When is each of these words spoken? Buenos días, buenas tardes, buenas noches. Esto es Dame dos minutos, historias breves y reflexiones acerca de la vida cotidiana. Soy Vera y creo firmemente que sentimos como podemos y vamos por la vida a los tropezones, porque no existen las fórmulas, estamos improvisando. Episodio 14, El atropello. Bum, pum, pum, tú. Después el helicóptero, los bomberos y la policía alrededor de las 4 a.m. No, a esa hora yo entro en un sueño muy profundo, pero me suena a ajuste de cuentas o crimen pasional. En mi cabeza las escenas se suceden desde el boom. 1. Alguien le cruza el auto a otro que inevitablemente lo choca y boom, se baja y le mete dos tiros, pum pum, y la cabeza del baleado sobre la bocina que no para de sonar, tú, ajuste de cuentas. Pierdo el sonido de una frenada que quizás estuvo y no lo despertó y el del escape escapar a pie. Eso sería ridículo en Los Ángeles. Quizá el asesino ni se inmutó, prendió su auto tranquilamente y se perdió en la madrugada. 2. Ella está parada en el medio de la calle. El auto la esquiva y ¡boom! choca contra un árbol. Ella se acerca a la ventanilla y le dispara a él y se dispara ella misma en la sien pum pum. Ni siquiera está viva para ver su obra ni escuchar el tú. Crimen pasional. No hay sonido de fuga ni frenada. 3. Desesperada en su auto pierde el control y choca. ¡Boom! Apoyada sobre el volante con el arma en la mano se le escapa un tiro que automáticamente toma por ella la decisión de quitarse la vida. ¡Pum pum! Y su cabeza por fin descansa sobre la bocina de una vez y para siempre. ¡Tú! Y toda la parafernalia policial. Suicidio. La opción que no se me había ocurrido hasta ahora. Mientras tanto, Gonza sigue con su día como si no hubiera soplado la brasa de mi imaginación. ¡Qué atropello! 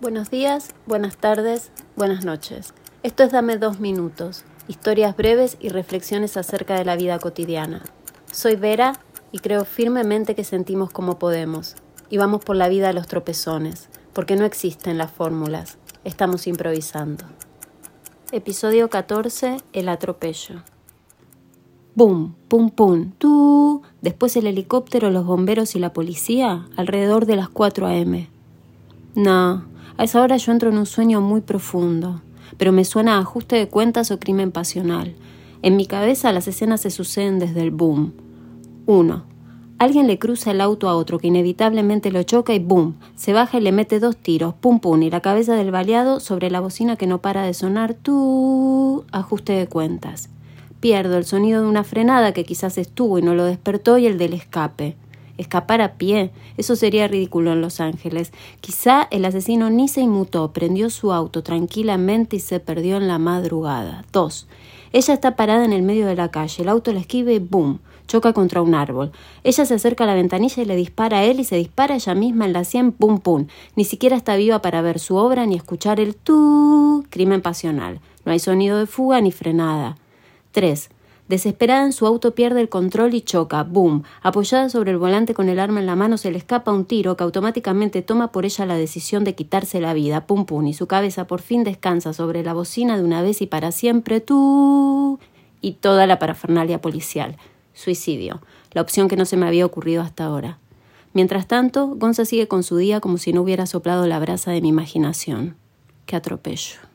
Buenos 0.00 0.30
días, 0.30 0.76
buenas 0.86 1.16
tardes, 1.16 1.72
buenas 1.96 2.24
noches. 2.24 2.72
Esto 3.02 3.24
es 3.24 3.32
Dame 3.32 3.58
dos 3.58 3.80
minutos, 3.80 4.44
historias 4.68 5.16
breves 5.16 5.56
y 5.58 5.70
reflexiones 5.70 6.36
acerca 6.36 6.76
de 6.76 6.84
la 6.84 6.94
vida 6.94 7.18
cotidiana. 7.18 7.82
Soy 8.30 8.54
Vera 8.54 8.92
y 9.32 9.40
creo 9.40 9.64
firmemente 9.64 10.36
que 10.36 10.44
sentimos 10.44 10.90
como 10.90 11.18
podemos 11.18 11.74
y 12.10 12.16
vamos 12.16 12.44
por 12.44 12.54
la 12.54 12.68
vida 12.68 12.90
a 12.90 12.92
los 12.92 13.08
tropezones, 13.08 13.88
porque 14.12 14.36
no 14.36 14.44
existen 14.44 14.98
las 14.98 15.10
fórmulas, 15.10 15.78
estamos 16.04 16.46
improvisando. 16.46 17.24
Episodio 18.30 18.88
14, 18.90 19.56
El 19.72 19.88
atropello. 19.88 20.62
Bum, 21.96 22.34
pum, 22.46 22.70
pum, 22.70 23.10
tú. 23.18 23.82
Después 24.00 24.36
el 24.36 24.46
helicóptero, 24.46 25.10
los 25.10 25.26
bomberos 25.26 25.74
y 25.74 25.80
la 25.80 25.92
policía 25.92 26.68
alrededor 26.76 27.26
de 27.26 27.34
las 27.34 27.48
4 27.48 27.88
a.m. 27.88 28.30
No, 29.16 29.64
a 29.98 30.04
esa 30.04 30.22
hora 30.22 30.36
yo 30.36 30.52
entro 30.52 30.70
en 30.70 30.78
un 30.78 30.86
sueño 30.86 31.20
muy 31.20 31.40
profundo, 31.40 32.22
pero 32.56 32.70
me 32.70 32.84
suena 32.84 33.16
a 33.16 33.20
ajuste 33.20 33.56
de 33.56 33.68
cuentas 33.68 34.12
o 34.12 34.20
crimen 34.20 34.52
pasional. 34.52 35.16
En 35.60 35.76
mi 35.76 35.86
cabeza 35.86 36.32
las 36.32 36.46
escenas 36.46 36.82
se 36.82 36.90
suceden 36.90 37.40
desde 37.40 37.62
el 37.62 37.72
boom. 37.72 38.12
1. 38.86 39.24
Alguien 39.80 40.06
le 40.06 40.20
cruza 40.20 40.52
el 40.52 40.60
auto 40.60 40.88
a 40.88 40.94
otro 40.94 41.18
que 41.18 41.26
inevitablemente 41.26 42.12
lo 42.12 42.22
choca 42.22 42.54
y 42.54 42.60
boom, 42.60 42.94
se 43.16 43.32
baja 43.32 43.58
y 43.58 43.60
le 43.60 43.72
mete 43.72 43.98
dos 43.98 44.16
tiros, 44.16 44.54
pum 44.54 44.78
pum, 44.78 45.02
y 45.02 45.10
la 45.10 45.20
cabeza 45.20 45.56
del 45.56 45.72
baleado 45.72 46.20
sobre 46.20 46.48
la 46.48 46.60
bocina 46.60 46.94
que 46.94 47.08
no 47.08 47.20
para 47.20 47.42
de 47.42 47.52
sonar, 47.52 47.94
tú, 47.94 49.04
ajuste 49.10 49.52
de 49.52 49.66
cuentas. 49.66 50.30
Pierdo 50.78 51.16
el 51.16 51.24
sonido 51.24 51.60
de 51.60 51.68
una 51.68 51.82
frenada 51.82 52.32
que 52.32 52.44
quizás 52.44 52.78
estuvo 52.78 53.18
y 53.18 53.22
no 53.22 53.34
lo 53.34 53.44
despertó 53.44 53.98
y 53.98 54.06
el 54.06 54.16
del 54.16 54.32
escape 54.32 54.96
escapar 55.38 55.80
a 55.80 55.94
pie. 55.94 56.30
Eso 56.56 56.76
sería 56.76 57.08
ridículo 57.08 57.52
en 57.52 57.62
Los 57.62 57.80
Ángeles. 57.80 58.32
Quizá 58.60 59.08
el 59.10 59.24
asesino 59.24 59.70
ni 59.70 59.88
se 59.88 60.02
inmutó, 60.02 60.52
prendió 60.52 60.90
su 60.90 61.12
auto 61.12 61.42
tranquilamente 61.42 62.36
y 62.36 62.40
se 62.40 62.60
perdió 62.60 62.98
en 62.98 63.08
la 63.08 63.18
madrugada. 63.18 64.04
2. 64.12 64.46
Ella 64.92 65.14
está 65.14 65.36
parada 65.36 65.64
en 65.64 65.72
el 65.72 65.82
medio 65.82 66.06
de 66.06 66.16
la 66.16 66.30
calle. 66.30 66.62
El 66.62 66.68
auto 66.68 66.92
la 66.92 67.00
esquiva 67.00 67.32
y 67.32 67.38
¡boom! 67.38 67.78
choca 68.08 68.32
contra 68.32 68.62
un 68.62 68.74
árbol. 68.74 69.12
Ella 69.44 69.64
se 69.64 69.74
acerca 69.74 70.04
a 70.04 70.06
la 70.06 70.14
ventanilla 70.14 70.62
y 70.62 70.66
le 70.66 70.74
dispara 70.74 71.18
a 71.18 71.24
él 71.24 71.38
y 71.40 71.44
se 71.44 71.56
dispara 71.56 71.94
ella 71.94 72.14
misma 72.14 72.46
en 72.46 72.54
la 72.54 72.64
sien 72.64 72.90
pum 72.90 73.20
pum. 73.20 73.46
Ni 73.76 73.84
siquiera 73.84 74.16
está 74.16 74.34
viva 74.36 74.60
para 74.60 74.82
ver 74.82 74.98
su 74.98 75.16
obra 75.16 75.46
ni 75.46 75.54
escuchar 75.54 76.00
el 76.00 76.16
tú. 76.16 77.04
Crimen 77.10 77.42
pasional. 77.42 78.00
No 78.24 78.32
hay 78.32 78.40
sonido 78.40 78.78
de 78.78 78.86
fuga 78.86 79.20
ni 79.20 79.30
frenada. 79.30 79.96
3. 80.52 80.90
Desesperada 81.28 81.84
en 81.84 81.92
su 81.92 82.06
auto 82.06 82.34
pierde 82.34 82.62
el 82.62 82.70
control 82.70 83.12
y 83.12 83.20
choca. 83.20 83.62
¡Boom! 83.62 84.02
Apoyada 84.22 84.70
sobre 84.70 84.92
el 84.92 84.96
volante 84.96 85.34
con 85.34 85.50
el 85.50 85.60
arma 85.60 85.80
en 85.80 85.86
la 85.86 85.94
mano 85.94 86.16
se 86.16 86.30
le 86.30 86.38
escapa 86.38 86.72
un 86.72 86.86
tiro 86.86 87.18
que 87.18 87.24
automáticamente 87.24 88.00
toma 88.00 88.32
por 88.32 88.46
ella 88.46 88.64
la 88.64 88.76
decisión 88.76 89.24
de 89.24 89.34
quitarse 89.34 89.78
la 89.80 89.92
vida. 89.92 90.26
¡Pum 90.26 90.46
pum! 90.46 90.66
Y 90.66 90.72
su 90.72 90.86
cabeza 90.86 91.26
por 91.26 91.42
fin 91.42 91.64
descansa 91.64 92.14
sobre 92.14 92.42
la 92.42 92.54
bocina 92.54 92.96
de 92.96 93.04
una 93.04 93.20
vez 93.20 93.42
y 93.42 93.46
para 93.46 93.72
siempre. 93.72 94.20
¡Tú! 94.20 95.18
Y 95.60 95.72
toda 95.72 96.06
la 96.06 96.18
parafernalia 96.18 96.80
policial. 96.80 97.36
Suicidio. 97.74 98.40
La 98.72 98.80
opción 98.80 99.08
que 99.08 99.16
no 99.16 99.26
se 99.26 99.36
me 99.36 99.46
había 99.46 99.66
ocurrido 99.66 100.00
hasta 100.02 100.24
ahora. 100.24 100.58
Mientras 101.12 101.46
tanto, 101.46 101.88
Gonza 101.88 102.24
sigue 102.24 102.48
con 102.48 102.62
su 102.62 102.78
día 102.78 103.00
como 103.00 103.18
si 103.18 103.34
no 103.34 103.42
hubiera 103.42 103.66
soplado 103.66 104.06
la 104.06 104.18
brasa 104.18 104.50
de 104.50 104.62
mi 104.62 104.68
imaginación. 104.68 105.56
¡Qué 106.06 106.16
atropello! 106.16 106.87